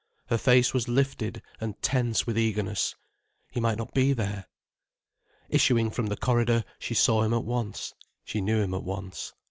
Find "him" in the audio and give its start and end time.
7.21-7.35, 8.63-8.73